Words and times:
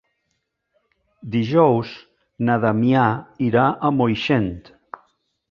Dijous 1.35 1.91
na 2.49 2.57
Damià 2.65 3.05
irà 3.51 3.67
a 3.71 3.93
Moixent. 4.01 4.51